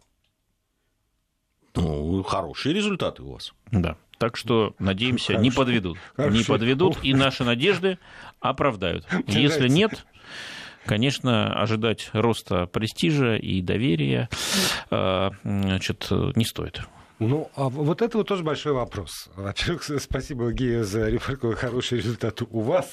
[1.75, 3.53] Ну, хорошие результаты у вас.
[3.71, 3.95] Да.
[4.17, 5.43] Так что, надеемся, Хорошо.
[5.43, 5.97] не подведут.
[6.15, 6.37] Хорошо.
[6.37, 7.97] Не подведут, и наши надежды
[8.39, 9.05] оправдают.
[9.27, 10.05] Если нет,
[10.85, 14.29] конечно, ожидать роста престижа и доверия
[14.89, 16.81] э, значит, не стоит.
[17.21, 19.29] Ну, а вот это вот тоже большой вопрос.
[19.35, 22.91] Во-первых, спасибо, Гея, за реmarку, хороший результат у вас.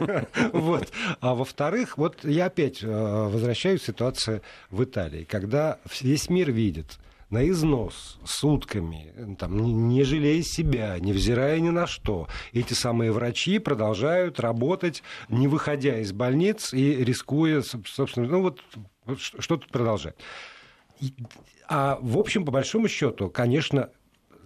[0.54, 0.88] вот.
[1.20, 6.98] А во-вторых, вот я опять э, возвращаюсь к ситуации в Италии, когда весь мир видит,
[7.30, 12.28] на износ сутками, там, не, не жалея себя, невзирая ни на что.
[12.52, 18.62] Эти самые врачи продолжают работать, не выходя из больниц и рискуя, собственно, ну вот
[19.18, 20.16] что тут продолжать.
[21.68, 23.90] А в общем, по большому счету, конечно,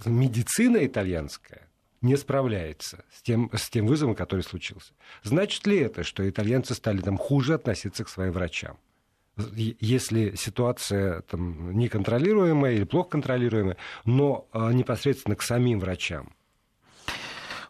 [0.05, 1.69] медицина итальянская
[2.01, 4.95] не справляется с тем, с тем вызовом, который случился.
[5.23, 8.79] Значит ли это, что итальянцы стали там хуже относиться к своим врачам?
[9.55, 16.33] Если ситуация там, неконтролируемая или плохо контролируемая, но а, непосредственно к самим врачам.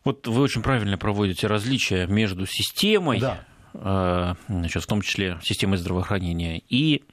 [0.04, 3.44] Вот вы очень правильно проводите различия между системой, да.
[3.74, 7.04] А, значит, в том числе системой здравоохранения, и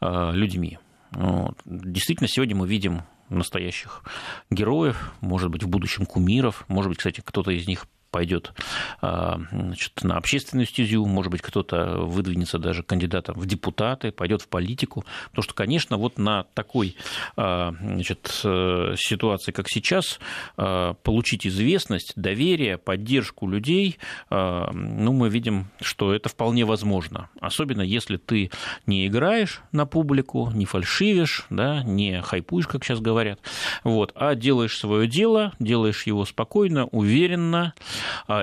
[0.00, 0.78] а, людьми.
[1.12, 1.58] Вот.
[1.64, 4.02] Действительно, сегодня мы видим настоящих
[4.50, 8.52] героев, может быть, в будущем кумиров, может быть, кстати, кто-то из них пойдет
[9.00, 14.48] а, значит, на общественную стезю, может быть, кто-то выдвинется даже кандидатом в депутаты, пойдет в
[14.48, 15.04] политику.
[15.30, 16.96] Потому что, конечно, вот на такой
[17.36, 20.18] а, значит, э, ситуации, как сейчас,
[20.56, 23.98] а, получить известность, доверие, поддержку людей,
[24.30, 27.28] ну, мы видим, что это вполне возможно.
[27.40, 28.50] Особенно если ты
[28.86, 33.40] не играешь на публику, не фальшивишь, да, не хайпуешь, как сейчас говорят,
[33.84, 37.74] вот, а делаешь свое дело, делаешь его спокойно, уверенно,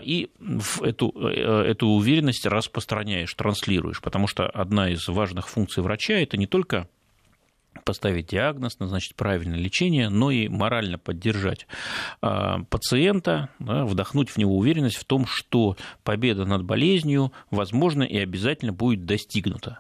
[0.04, 0.30] и
[0.82, 6.48] эту, э, эту уверенность распространяешь, транслируешь, потому что одна из важных функций врача– это не
[6.48, 6.88] только
[7.84, 11.68] поставить диагноз, назначить правильное лечение, но и морально поддержать
[12.22, 18.18] а, пациента, да, вдохнуть в него уверенность в том, что победа над болезнью возможно и
[18.18, 19.80] обязательно будет достигнута.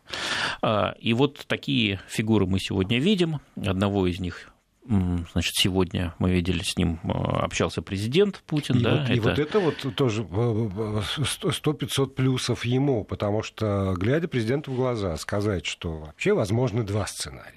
[0.62, 3.40] А, и вот такие фигуры мы сегодня видим.
[3.56, 4.52] Одного из них
[4.88, 8.78] Значит, сегодня мы видели с ним, э, общался президент Путин.
[8.78, 9.14] И, да, вот, это...
[9.14, 15.66] и вот это вот тоже 100-500 плюсов ему, потому что, глядя президенту в глаза, сказать,
[15.66, 17.54] что вообще возможны два сценария.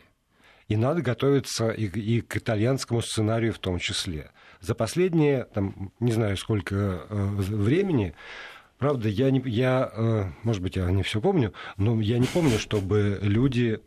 [0.69, 4.31] И надо готовиться и, и к итальянскому сценарию в том числе.
[4.61, 8.15] За последние, там, не знаю, сколько э, времени,
[8.79, 12.61] Правда, я, не, я, э, может быть, я не все помню, но я не помню,
[12.61, 13.81] чтобы люди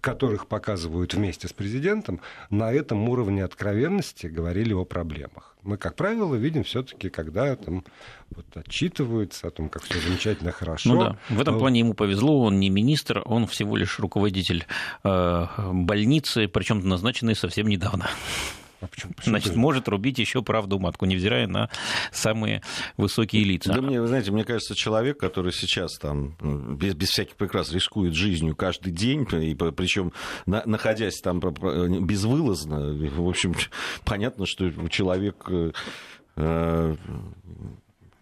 [0.00, 5.56] которых показывают вместе с президентом, на этом уровне откровенности говорили о проблемах.
[5.62, 7.84] Мы, как правило, видим все-таки, когда там
[8.30, 10.88] вот, отчитываются о том, как все замечательно, хорошо.
[10.88, 14.66] Ну да, в этом плане ему повезло, он не министр, он всего лишь руководитель
[15.04, 18.08] э, больницы, причем назначенный совсем недавно.
[18.80, 19.58] А почему, почему Значит, ты...
[19.58, 21.68] может рубить еще правду матку, невзирая на
[22.12, 22.62] самые
[22.96, 23.72] высокие лица.
[23.72, 26.36] Да мне, вы знаете, мне кажется, человек, который сейчас там
[26.76, 30.12] без, без всяких прикрас рискует жизнью каждый день, и причем
[30.46, 33.54] на, находясь там безвылазно, в общем,
[34.04, 35.72] понятно, что человек э,
[36.36, 36.96] э,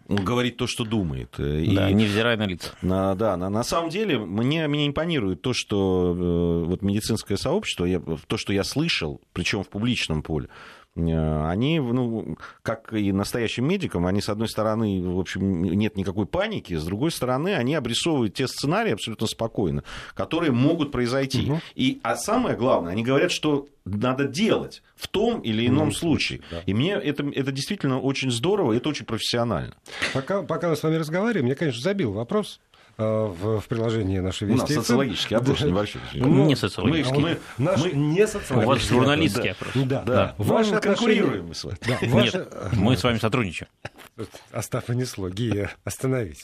[0.07, 1.35] говорит то, что думает.
[1.37, 2.71] Да, и, невзирая на лица.
[2.81, 7.85] На, да, на, на самом деле мне, мне импонирует то, что э, вот медицинское сообщество,
[7.85, 13.67] я, то, что я слышал, причем в публичном поле, Э, они, ну, как и настоящим
[13.67, 18.33] медикам, они, с одной стороны, в общем, нет никакой паники, с другой стороны, они обрисовывают
[18.33, 19.83] те сценарии абсолютно спокойно,
[20.13, 21.49] которые могут произойти.
[21.49, 21.61] Угу.
[21.75, 26.41] И, а самое главное, они говорят, что надо делать в том или ином ну, случае.
[26.51, 26.61] Да.
[26.65, 29.75] И мне это, это действительно очень здорово, это очень профессионально.
[30.13, 32.66] Пока, пока мы с вами разговариваем, мне, конечно, забил вопрос Э,
[32.97, 34.73] в, в приложении нашей Вести.
[34.73, 35.67] У нас социологический опрос да.
[35.67, 36.01] небольшой.
[36.13, 37.19] Ну, не социологический.
[37.19, 38.63] Мы, наш мы, не социологический.
[38.63, 39.71] У вас журналистский опрос.
[39.75, 40.03] Да, да.
[40.03, 40.35] да.
[40.37, 41.77] Ваши конкурируем мы с вами.
[41.87, 42.37] Да, ваши...
[42.37, 43.69] Нет, мы с вами сотрудничаем.
[44.51, 45.29] Остап понесло.
[45.29, 46.43] Гия, остановись.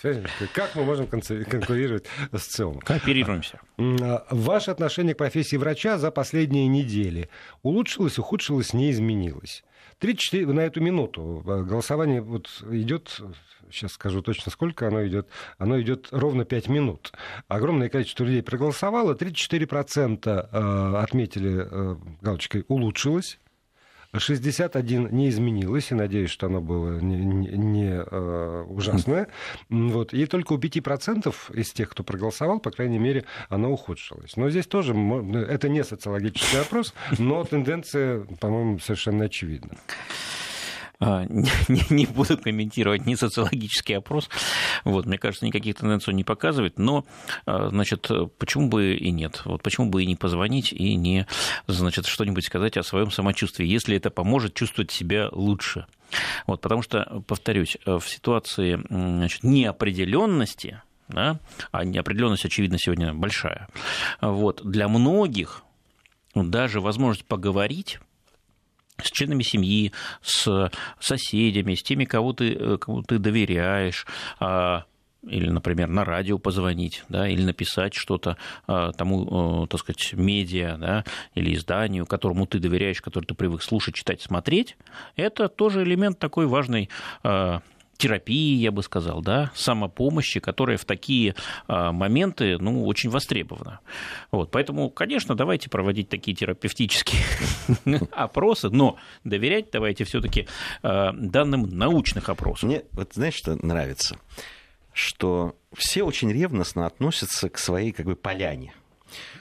[0.53, 2.81] Как мы можем конкурировать с ЦИОМом?
[2.81, 3.59] Кооперируемся.
[3.79, 7.29] А, ваше отношение к профессии врача за последние недели
[7.63, 9.63] улучшилось, ухудшилось, не изменилось?
[9.99, 13.21] 34 на эту минуту э, голосование вот идет
[13.71, 17.13] сейчас скажу точно, сколько оно идет, оно идет ровно 5 минут.
[17.47, 23.39] Огромное количество людей проголосовало, 34% э, отметили э, галочкой «улучшилось»,
[24.19, 29.28] 61 не изменилось, и надеюсь, что оно было не, не, не э, ужасное.
[29.69, 30.13] Вот.
[30.13, 34.36] И только у 5% из тех, кто проголосовал, по крайней мере, оно ухудшилось.
[34.38, 39.78] Но здесь тоже, это не социологический опрос, но тенденция, по-моему, совершенно очевидна.
[40.99, 44.29] А, не, не буду комментировать ни социологический опрос.
[44.84, 47.06] Вот, мне кажется, никаких тенденций не показывает, но,
[47.45, 49.41] а, значит, почему бы и нет?
[49.45, 51.27] Вот почему бы и не позвонить и не,
[51.67, 55.86] значит, что-нибудь сказать о своем самочувствии, если это поможет чувствовать себя лучше.
[56.45, 61.39] Вот, потому что, повторюсь, в ситуации значит, неопределенности, да,
[61.71, 63.67] а неопределенность, очевидно, сегодня большая,
[64.21, 65.63] вот, для многих
[66.36, 67.99] даже возможность поговорить
[69.01, 74.06] с членами семьи, с соседями, с теми, кого ты, э, кому ты доверяешь,
[74.39, 74.86] а,
[75.23, 80.77] или, например, на радио позвонить, да, или написать что-то а, тому, э, так сказать, медиа,
[80.77, 84.77] да, или изданию, которому ты доверяешь, который ты привык слушать, читать, смотреть,
[85.15, 86.89] это тоже элемент такой важной
[87.23, 87.62] а,
[87.97, 91.36] терапии, я бы сказал, да, самопомощи, которая в такие
[91.67, 93.79] а, моменты ну, очень востребована.
[94.32, 97.21] Вот, поэтому, конечно, давайте проводить такие терапевтические
[98.12, 100.47] опросы, но доверять давайте все-таки
[100.82, 102.63] а, данным научных опросов.
[102.63, 104.17] Мне, вот знаешь, что нравится?
[104.91, 108.73] Что все очень ревностно относятся к своей как бы поляне.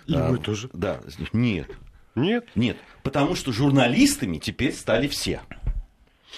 [0.07, 0.71] И а, мы тоже.
[0.73, 1.01] Да,
[1.33, 1.71] нет.
[2.15, 2.47] Нет?
[2.55, 5.41] Нет, потому что журналистами теперь стали все.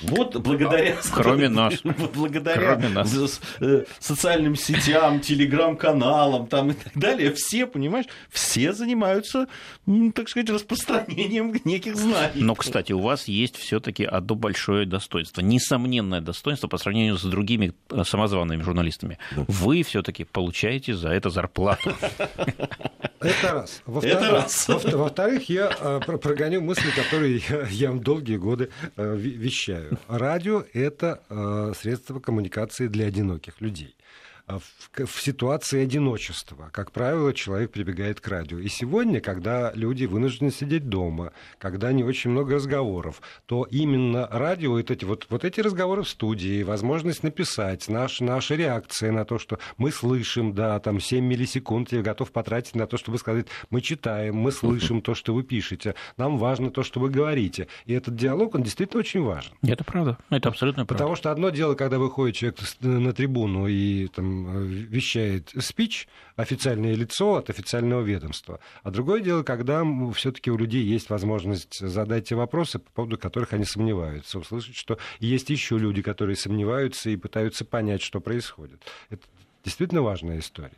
[0.00, 0.96] Вот благодаря...
[1.12, 1.74] Кроме нас.
[2.14, 3.40] Благодаря Кроме нас.
[3.60, 9.46] Э, социальным сетям, телеграм-каналам там и так далее, все, понимаешь, все занимаются,
[10.14, 12.42] так сказать, распространением неких знаний.
[12.42, 17.22] Но, кстати, у вас есть все таки одно большое достоинство, несомненное достоинство по сравнению с
[17.22, 19.18] другими э, самозваными журналистами.
[19.36, 21.94] Вы все таки получаете за это зарплату.
[23.24, 23.82] Это раз.
[23.86, 32.20] Во-вторых, я э, прогоню мысли, которые я долгие годы вещаю повторяю, радио— это э, средство
[32.20, 33.96] коммуникации для одиноких людей.
[34.46, 38.58] А в, в ситуации одиночества, как правило, человек прибегает к радио.
[38.58, 44.72] И сегодня, когда люди вынуждены сидеть дома, когда не очень много разговоров, то именно радио,
[44.72, 49.38] вот эти, вот, вот эти разговоры в студии, возможность написать, наш, наша реакция на то,
[49.38, 53.80] что мы слышим, да, там 7 миллисекунд я готов потратить на то, чтобы сказать, мы
[53.80, 57.68] читаем, мы слышим то, что вы пишете, нам важно то, что вы говорите.
[57.86, 59.54] И этот диалог, он действительно очень важен.
[59.62, 61.02] Это правда, это абсолютно правда.
[61.02, 67.36] Потому что одно дело, когда выходит человек на трибуну и там вещает спич, официальное лицо
[67.36, 68.60] от официального ведомства.
[68.82, 73.52] А другое дело, когда все-таки у людей есть возможность задать те вопросы, по поводу которых
[73.52, 78.82] они сомневаются, услышать, что есть еще люди, которые сомневаются и пытаются понять, что происходит.
[79.10, 79.22] Это
[79.64, 80.72] действительно важная история.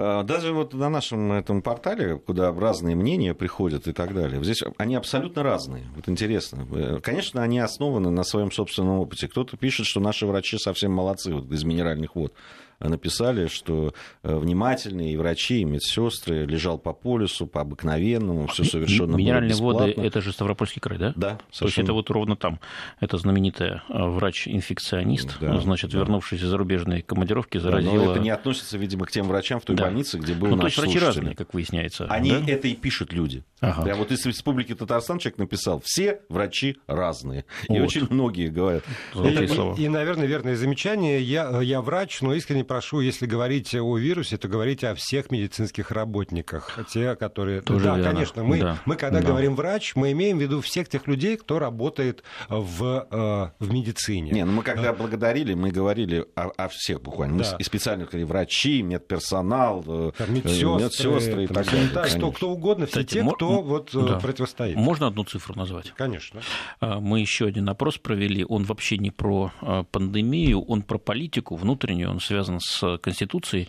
[0.00, 4.62] А, даже вот на нашем этом портале, куда разные мнения приходят и так далее, здесь
[4.76, 5.84] они абсолютно разные.
[5.96, 6.66] Вот интересно.
[6.70, 9.26] Э, конечно, они основаны на своем собственном опыте.
[9.26, 12.32] Кто-то пишет, что наши врачи совсем молодцы вот, из минеральных вод.
[12.80, 19.56] Написали, что внимательные и врачи, и медсестры лежал по полюсу, по обыкновенному, все совершенно Минеральные
[19.56, 21.12] воды, это же Ставропольский край, да?
[21.16, 21.38] Да.
[21.50, 21.58] Совершенно.
[21.58, 22.60] То есть это вот ровно там.
[23.00, 25.98] Это знаменитая врач-инфекционист, да, значит, да.
[25.98, 27.98] вернувшись из зарубежной командировки, заразила...
[27.98, 29.84] Да, но это не относится, видимо, к тем врачам в той да.
[29.84, 32.06] больнице, где был ну, наш то есть врачи разные, как выясняется.
[32.06, 32.42] Они да?
[32.46, 33.44] это и пишут люди.
[33.60, 33.82] Ага.
[33.84, 37.44] Да, вот из Республики Татарстан человек написал, все врачи разные.
[37.68, 37.88] И вот.
[37.88, 38.84] очень многие говорят.
[39.14, 41.22] И, и, наверное, верное замечание.
[41.22, 45.90] Я, я врач, но искренне прошу, если говорить о вирусе, то говорите о всех медицинских
[45.90, 46.78] работниках.
[46.92, 47.62] Те, которые...
[47.62, 48.12] Тоже да, верно.
[48.12, 48.44] конечно.
[48.44, 48.78] Мы, да.
[48.84, 49.26] мы когда да.
[49.26, 54.30] говорим врач, мы имеем в виду всех тех людей, кто работает в, э, в медицине.
[54.30, 57.42] Не, ну мы когда благодарили, мы говорили о, о всех буквально.
[57.42, 57.52] Да.
[57.52, 61.88] Мы и специально говорили врачи, медперсонал, э, медсестры, медсестры и так далее.
[61.92, 64.20] Да, кто, кто угодно, все Кстати, те, кто вот да.
[64.20, 64.76] противостоит.
[64.76, 65.92] Можно одну цифру назвать?
[65.96, 66.42] Конечно.
[66.80, 68.44] Мы еще один опрос провели.
[68.48, 69.52] Он вообще не про
[69.90, 73.68] пандемию, он про политику внутреннюю, он связан с Конституцией.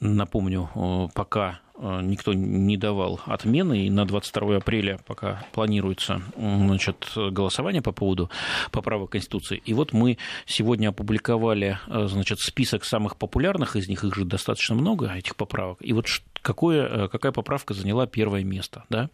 [0.00, 7.92] Напомню, пока никто не давал отмены, и на 22 апреля пока планируется значит, голосование по
[7.92, 8.30] поводу
[8.72, 9.60] поправок Конституции.
[9.64, 10.16] И вот мы
[10.46, 15.78] сегодня опубликовали значит, список самых популярных из них, их же достаточно много, этих поправок.
[15.80, 16.06] И вот
[16.40, 18.84] какое, какая поправка заняла первое место.
[18.88, 19.10] Да?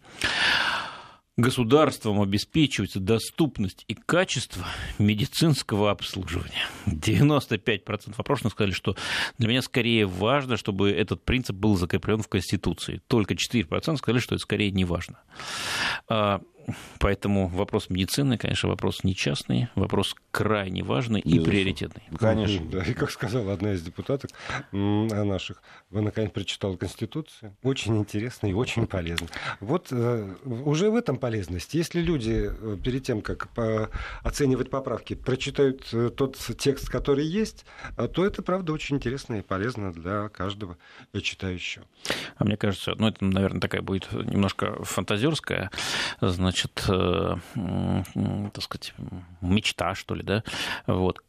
[1.37, 4.65] Государством обеспечивается доступность и качество
[4.99, 6.67] медицинского обслуживания.
[6.85, 8.95] 95% опрошенных сказали, что
[9.37, 13.01] для меня скорее важно, чтобы этот принцип был закреплен в Конституции.
[13.07, 15.19] Только 4% сказали, что это скорее не важно.
[16.67, 21.51] А, Поэтому вопрос медицины, конечно, вопрос нечастный, вопрос крайне важный и Безусловно.
[21.51, 22.03] приоритетный.
[22.17, 22.65] Конечно.
[22.71, 24.31] Да, и как сказала одна из депутаток
[24.71, 27.55] наших, вы наконец прочитала Конституцию.
[27.61, 29.27] Очень интересно и очень полезно.
[29.59, 31.73] Вот э, уже в этом полезность.
[31.73, 33.49] Если люди э, перед тем, как
[34.23, 37.65] оценивать поправки, прочитают э, тот текст, который есть,
[38.13, 40.77] то это, правда, очень интересно и полезно для каждого
[41.21, 41.85] читающего.
[42.37, 45.69] А мне кажется, ну, это, наверное, такая будет немножко фантазерская,
[46.21, 47.35] значит, значит, э,
[48.53, 48.93] так сказать,
[49.41, 50.43] мечта, что ли, да,
[50.85, 51.21] вот,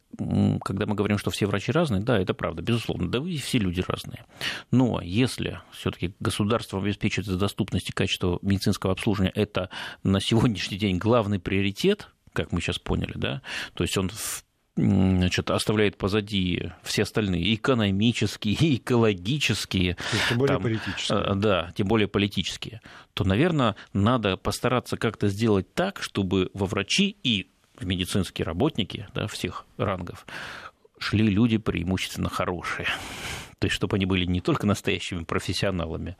[0.63, 3.83] когда мы говорим, что все врачи разные, да, это правда, безусловно, да, вы все люди
[3.85, 4.25] разные.
[4.71, 9.69] Но если все-таки государство обеспечивает доступность и качество медицинского обслуживания, это
[10.03, 13.41] на сегодняшний день главный приоритет, как мы сейчас поняли, да,
[13.73, 14.45] то есть он в
[14.75, 19.97] значит, оставляет позади все остальные экономические, и экологические,
[20.29, 21.19] тем более там, политические.
[21.19, 22.81] Э, да, тем более политические,
[23.13, 29.27] то, наверное, надо постараться как-то сделать так, чтобы во врачи и в медицинские работники да,
[29.27, 30.25] всех рангов
[30.99, 32.87] шли люди преимущественно хорошие.
[33.65, 36.17] То есть, чтобы они были не только настоящими профессионалами,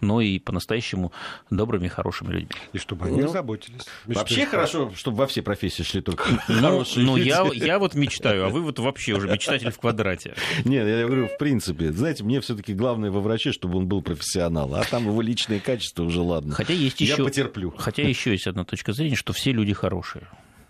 [0.00, 1.12] но и по-настоящему
[1.50, 2.56] добрыми, хорошими людьми.
[2.72, 3.82] И чтобы они ну, заботились.
[4.06, 4.50] Вообще что...
[4.52, 8.48] хорошо, чтобы во все профессии шли только ну, хорошие Ну, я, я вот мечтаю, а
[8.48, 10.36] вы вот вообще уже мечтатель в квадрате.
[10.64, 14.00] Нет, я говорю, в принципе, знаете, мне все таки главное во враче, чтобы он был
[14.00, 16.54] профессионал, а там его личные качества уже ладно.
[16.54, 17.24] Хотя есть я еще...
[17.24, 17.74] потерплю.
[17.76, 20.26] Хотя еще есть одна точка зрения, что все люди хорошие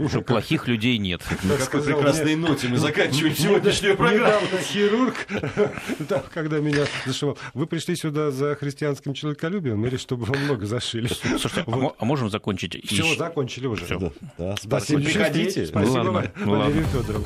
[0.09, 1.23] что плохих людей нет.
[1.45, 4.47] На какой прекрасной ноте мы заканчиваем сегодняшнюю программу.
[4.63, 5.15] хирург,
[6.35, 11.09] когда меня зашивал, вы пришли сюда за христианским человеколюбием или чтобы вам много зашили?
[11.09, 12.85] Слушайте, а, а можем закончить?
[12.87, 13.87] Все, закончили уже.
[14.61, 15.01] Спасибо.
[15.01, 15.67] Приходите.
[15.67, 17.25] Спасибо, Валерий Федорович.